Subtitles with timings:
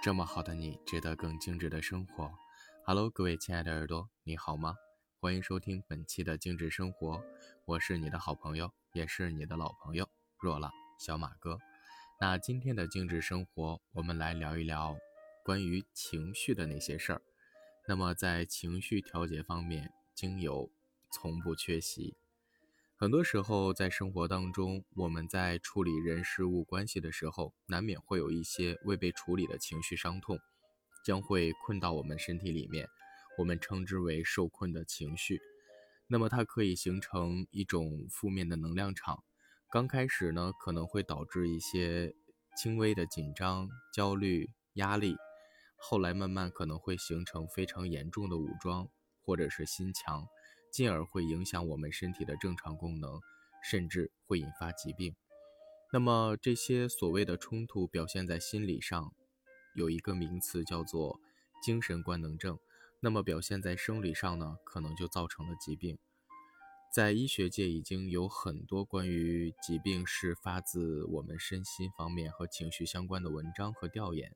[0.00, 2.32] 这么好的你，值得更精致的生活。
[2.86, 4.76] Hello，各位亲爱的耳朵，你好吗？
[5.18, 7.20] 欢迎收听本期的精致生活，
[7.64, 10.08] 我是你的好朋友，也是你的老朋友
[10.38, 11.58] 若朗小马哥。
[12.20, 14.96] 那今天的精致生活，我们来聊一聊
[15.44, 17.22] 关于情绪的那些事儿。
[17.88, 20.70] 那么在情绪调节方面，精油
[21.10, 22.16] 从不缺席。
[23.00, 30.36] 很多时候，在生活当中，我们在处理人事物关系的时候，难免会有一些未被处理的情绪伤痛，
[31.06, 32.88] 将会困到我们身体里面，
[33.38, 35.38] 我们称之为受困的情绪。
[36.08, 39.22] 那么它可以形成一种负面的能量场，
[39.70, 42.12] 刚开始呢，可能会导致一些
[42.60, 45.14] 轻微的紧张、焦虑、压力，
[45.76, 48.88] 后来慢慢可能会形成非常严重的武装
[49.22, 50.26] 或者是心墙。
[50.70, 53.20] 进而会影响我们身体的正常功能，
[53.62, 55.14] 甚至会引发疾病。
[55.92, 59.14] 那么这些所谓的冲突表现在心理上，
[59.74, 61.18] 有一个名词叫做
[61.62, 62.58] 精神官能症。
[63.00, 65.98] 那么表现在生理上呢，可能就造成了疾病。
[66.92, 74.34] 在医学界已经有很多关于疾病是发自我们身心方面和情绪相关的文章和调研。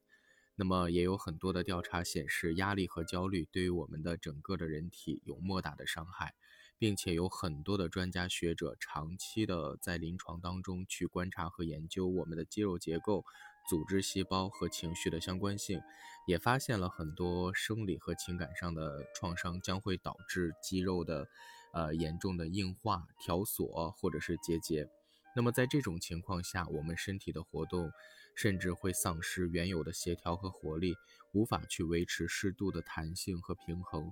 [0.55, 6.35] 那么也有很多的调查显示，压力和焦虑对于我们的整个的人体有莫大的伤害，
[6.79, 13.25] 并且有很多的专家学者长期的在临床当中去观察和研究我们的肌肉结构、
[13.69, 15.81] 组织细胞和情绪的相关性，
[16.27, 21.27] 也发现了很多生理和情感上的创伤将会导致肌肉的，
[21.73, 24.87] 呃严重的硬化、条索或者是结节。
[25.35, 27.91] 那么在这种情况下，我们身体的活动
[28.35, 30.95] 甚至会丧失原有的协调和活力，
[31.33, 34.11] 无法去维持适度的弹性和平衡。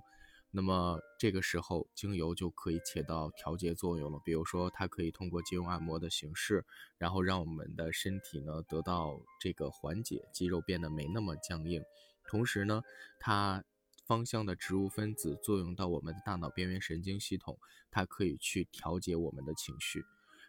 [0.53, 4.19] 那么这个时候，精油就可以起到调节作用了。
[4.25, 6.65] 比如说，它可以通过精油按摩的形式，
[6.97, 11.81] 然后让我们的身体呢得到这个缓解，肌肉变得没那么僵硬。
[12.27, 12.81] 同时呢，
[13.17, 13.63] 它
[14.05, 17.57] 芳香的植物分子作用到我们的大脑边缘神经系统，
[17.89, 20.03] 它可以去调节我们的情绪。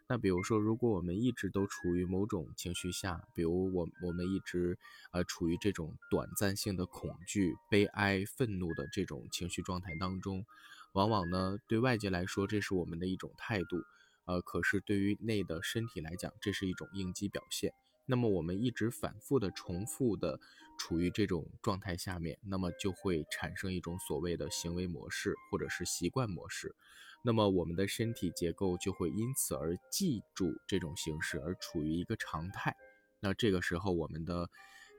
[0.08, 4.78] 那比如说，如果我们一直都处于某种情绪下，比如我我们一直
[5.10, 10.44] 呃处于这种短暂性的恐惧、悲哀、愤怒的这种情绪状态当中，
[10.92, 13.82] 往往呢对外界来说这是我们的一种态度，
[14.26, 17.72] 呃，可是对于内的身体来讲，这是一种应激表现。
[18.04, 20.40] 那么我们一直反复的、重复的
[20.82, 26.74] 处于这种状态下面，那么就会产生一种所谓的行为模式或者是习惯模式。
[27.22, 32.74] 那么我们的身体结构就会因此而记住这种形式，而处于一个常态。
[33.20, 34.50] 那这个时候我们的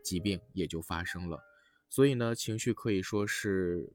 [0.06, 1.38] 疾病也就发生了。
[1.90, 3.92] 所以呢，情绪可以说是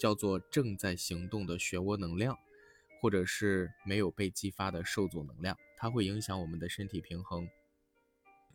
[0.00, 2.38] 叫做正在行动的漩涡能量，
[3.02, 7.46] 或者是没有被激发的受阻能量，它会影响我们的身体平衡。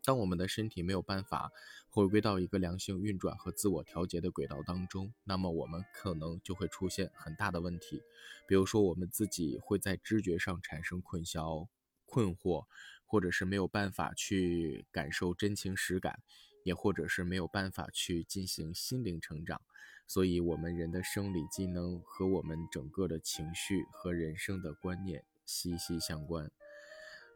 [0.08, 1.52] 当我们的身体没有办法
[1.90, 8.02] 回归到一个良性运转和自我调节的轨道当中，那么我们可能就会出现很大的问题。
[8.48, 11.68] 比如说，我们自己会在知觉上产生困淆、
[12.06, 12.68] 困惑，
[13.06, 16.22] 或者是没有办法去感受真情实感，
[16.64, 19.62] 也或者是没有办法去进行心灵成长。
[20.08, 26.50] 所以，我们人的生理机能和我们整个的情绪和人生的观念息息相关。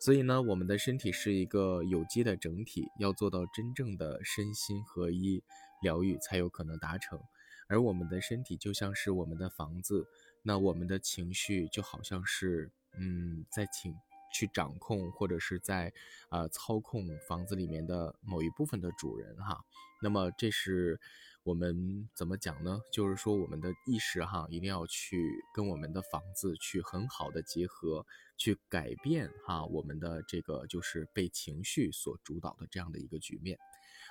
[0.02, 5.44] 所以呢，我们的身体是一个有机的整体，要做到真正的身心合一
[5.84, 7.20] 疗愈，才有可能达成。
[7.68, 10.08] 而我们的身体就像是我们的房子，
[10.42, 13.94] 那我们的情绪就好像是，嗯，在请
[14.34, 15.94] 去掌控或者是在，
[16.32, 19.64] 呃，操控房子里面的某一部分的主人哈。
[20.02, 21.00] 那么这是。
[21.44, 22.80] 我们怎么讲呢？
[22.92, 28.06] 就是说，我们的意识哈，一定要去跟我们的房子去很好的结合，
[28.38, 33.58] 去改变哈我们的这个就是被情绪所主导的这样的一个局面。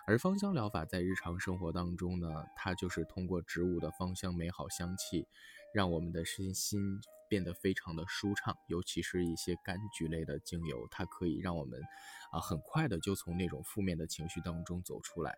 [0.08, 2.26] 而芳香疗法在日常生活当中呢，
[2.56, 5.24] 它就是通过植物的芳香美好香气，
[5.72, 6.98] 让我们的身心
[7.28, 8.56] 变得非常的舒畅。
[8.66, 11.80] 尤其是一些柑橘类的精油，它可以让我们
[12.32, 15.32] 啊很快的就从那种负面的情绪当中走出来。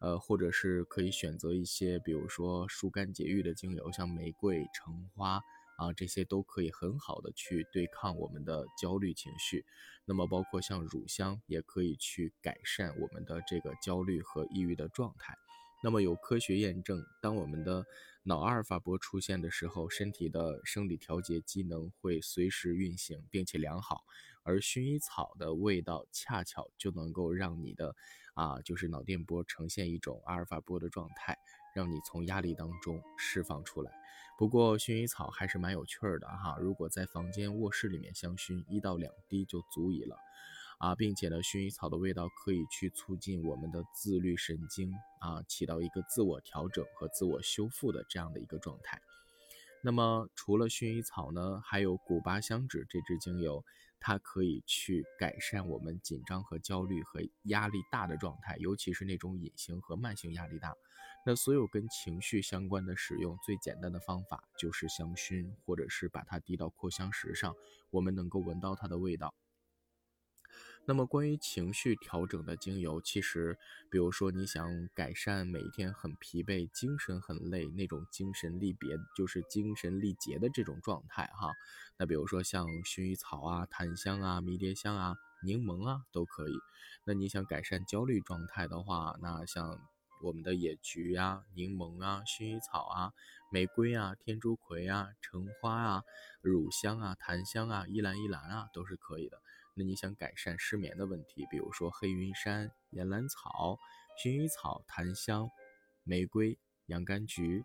[0.00, 5.40] 呃，或者是可以选择一些，比如说疏肝解郁的精油，像玫瑰、橙花
[5.76, 9.64] 啊，这些都可以很好的去对抗我们的焦虑情绪。
[10.04, 15.34] 那么，包括像乳香，也可以去改善我们的这个焦虑和抑郁的状态。
[15.82, 17.84] 那么有科学验证，当我们的
[18.22, 24.02] 脑阿尔法波出现的时候，身体的生理调节机能会随时运行，并且良好。
[24.44, 27.96] 而薰衣草的味道恰巧就能够让你的
[28.34, 31.36] 啊，就是脑电波呈现一种阿尔法波的状态，
[31.74, 33.90] 让你从压力当中释放出来。
[34.36, 40.16] 不过薰衣草还是蛮有趣儿的哈，如果在房间、卧室里面香薰，一到两滴就足以了。
[40.78, 49.00] 啊，并且呢，薰衣草的味道可以去促进我们的自律神经啊，起到一个自我调整和自我修复的这样的一个状态。
[49.84, 53.64] 那么除了薰衣草呢，还有古巴香脂这支精油，
[54.06, 60.74] 它可以去改善我们紧张和焦虑和压力大的状态，尤其是那种隐形和慢性压力大。
[61.24, 67.54] 那所有跟情绪相关的使用，最简单的方法就是香薰，或者是把它滴到扩香石上，
[67.88, 69.34] 我们能够闻到它的味道。
[70.86, 73.58] 那么关于情绪调整的精油，其实，
[73.90, 81.54] 比如说你想改善每一天很疲惫、精神很累那种精神力别，就是精神力竭的这种状态哈。
[81.96, 86.52] 那比如说像薰衣草啊、檀香啊、迷迭香啊、柠檬啊都可以。
[87.06, 89.78] 那你想改善焦虑状态的话，那像
[90.22, 93.12] 我们的野菊啊、柠檬啊、薰衣草啊、
[93.50, 96.02] 玫瑰啊、天竺葵啊、橙花啊、
[96.42, 99.40] 乳香啊、檀香啊、依兰依兰啊都是可以的。
[99.74, 103.78] 那你想改善失眠的问题，比如说黑云杉、岩兰草、
[104.22, 105.50] 薰衣草、檀香、
[106.04, 106.56] 玫瑰、
[106.86, 107.62] 洋甘菊；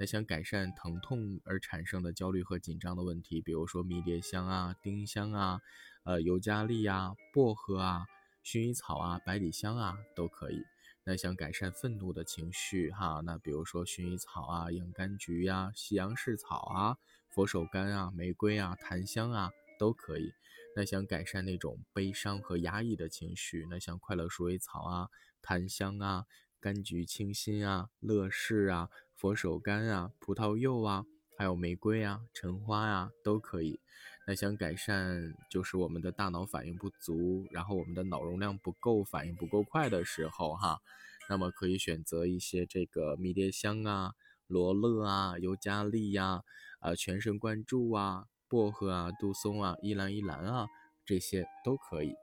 [0.00, 5.60] 那想改善疼痛而产生的焦虑和紧张的问题，比如说迷迭香啊、丁香啊、
[6.04, 8.04] 呃尤加利啊、薄荷啊、
[8.44, 10.60] 薰衣草啊、百里香啊都可以。
[11.04, 16.96] 那想改善愤怒的情绪哈，那比如说薰衣草啊、洋甘菊呀、西洋柿草啊、
[17.28, 20.32] 佛手柑啊、玫瑰啊、檀香啊都可以。
[20.76, 25.08] 那想改善那种悲伤和压抑的情绪，那像快乐鼠尾草啊、
[25.40, 26.24] 檀香啊、
[26.60, 31.06] 柑橘清新啊、乐事啊、佛手柑啊、葡萄柚啊，
[31.38, 33.78] 还有玫瑰啊、橙花呀，都可以。
[34.26, 40.80] 那想改善就是我们的大脑反应不足，然后我们的脑容量不够，反应不够快的时候哈，
[41.28, 44.14] 那么可以选择一些这个迷迭香啊、
[44.48, 46.42] 罗勒啊、尤加利呀、
[46.80, 48.26] 啊全神贯注啊。
[48.48, 50.68] 薄荷啊、杜松啊、依兰依兰啊，
[51.04, 52.14] 这些都可以。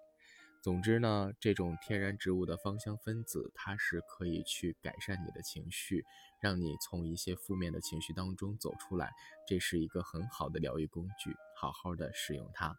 [0.63, 6.05] 总之呢，这种天然植物的芳香分子，它是可以去改善你的情绪，
[6.39, 9.11] 让你从一些负面的情绪当中走出来。
[9.47, 12.77] 这是一个很好的疗愈工具，好好的使用它。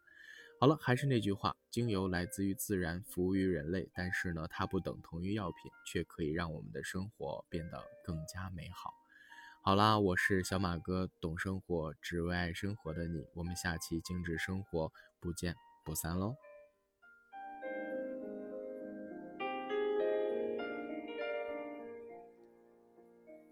[0.61, 9.02] 好了，还是那句话，精油来自于自然，服务于人类，但是呢，它不等同于药品，却可以让我们的生活变得更加美好。
[9.65, 13.25] 好啦，我是小马哥，懂生活，只为爱生活的你。
[13.33, 15.55] 我们下期精致生活不见
[15.85, 16.35] 不散喽。